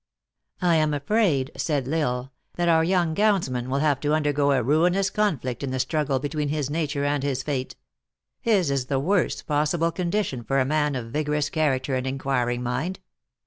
"I 0.63 0.77
am 0.77 0.95
afraid," 0.95 1.51
sa, 1.57 1.73
id 1.75 1.87
L 1.93 1.93
Isle," 1.93 2.33
that 2.55 2.67
our 2.67 2.83
young 2.83 3.13
gowns 3.13 3.51
man 3.51 3.69
will 3.69 3.77
have 3.81 3.99
to 3.99 4.15
undergo 4.15 4.51
a 4.51 4.63
ruinous 4.63 5.11
conflict 5.11 5.61
in 5.61 5.69
the 5.69 5.77
struggle 5.77 6.17
between 6.17 6.49
his 6.49 6.71
nature 6.71 7.05
and 7.05 7.21
his 7.21 7.43
fate. 7.43 7.75
His 8.41 8.71
is 8.71 8.87
the 8.87 8.97
worst 8.99 9.45
possible 9.45 9.91
condition 9.91 10.43
for 10.43 10.59
a 10.59 10.65
man 10.65 10.95
of 10.95 11.11
vigorous 11.11 11.51
character 11.51 11.93
and 11.93 12.07
inquiring 12.07 12.63
mind. 12.63 12.99